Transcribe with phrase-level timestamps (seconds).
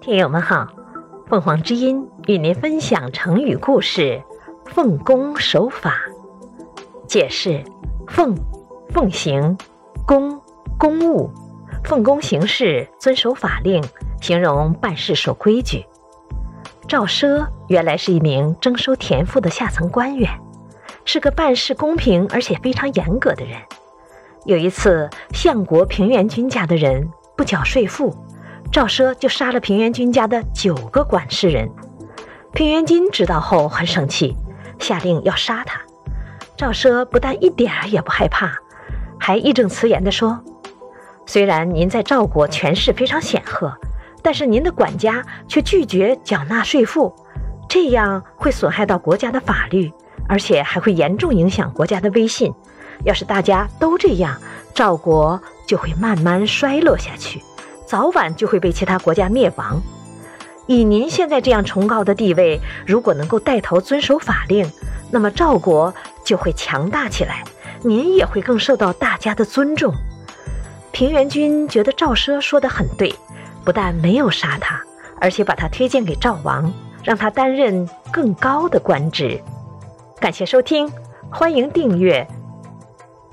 [0.00, 0.66] 听友们好，
[1.28, 4.22] 凤凰之音与您分享成语故事
[4.64, 6.00] “奉公守法”。
[7.06, 7.62] 解释：
[8.08, 8.34] 奉，
[8.88, 9.56] 奉行；
[10.06, 10.40] 公，
[10.78, 11.30] 公务。
[11.84, 13.82] 奉公行事，遵守法令，
[14.20, 15.84] 形容办事守规矩。
[16.88, 20.30] 赵奢原来是一名征收田赋的下层官员，
[21.04, 23.60] 是个办事公平而且非常严格的人。
[24.44, 27.10] 有一次，相国平原君家的人
[27.40, 28.14] 不缴税赋。
[28.70, 31.70] 赵奢就杀了平原君家的九个管事人，
[32.52, 34.36] 平原君知道后很生气，
[34.78, 35.80] 下令要杀他。
[36.54, 38.52] 赵奢不但一点儿也不害怕，
[39.18, 40.38] 还义正辞严地说
[41.24, 43.72] ：“虽然您在赵国权势非常显赫，
[44.20, 47.10] 但是您的管家却拒绝缴纳税赋，
[47.70, 49.90] 这样会损害到国家的法律，
[50.28, 52.52] 而且还会严重影响国家的威信。
[53.04, 54.38] 要是大家都这样，
[54.74, 57.40] 赵国就会慢慢衰落下去。”
[57.86, 59.80] 早晚就会被其他国家灭亡。
[60.66, 64.68] 以您现在这样崇高的地位，如果能够带头遵守法令，
[65.12, 65.94] 那么赵国
[66.24, 67.44] 就会强大起来，
[67.82, 69.94] 您也会更受到大家的尊重。
[70.92, 73.14] 平原君觉得赵奢说的很对，
[73.64, 74.80] 不但没有杀他，
[75.20, 76.72] 而且把他推荐给赵王，
[77.04, 79.40] 让他担任更高的官职。
[80.20, 80.88] 感谢收听，
[81.30, 82.24] 欢迎订阅。